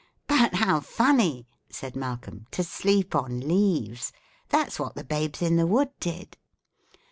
"But 0.25 0.55
how 0.55 0.79
funny," 0.79 1.45
said 1.69 1.95
Malcolm, 1.95 2.47
"to 2.53 2.63
sleep 2.63 3.13
on 3.13 3.39
leaves! 3.41 4.11
That's 4.49 4.79
what 4.79 4.95
the 4.95 5.03
Babes 5.03 5.43
in 5.43 5.57
the 5.57 5.67
Wood 5.67 5.91
did." 5.99 6.37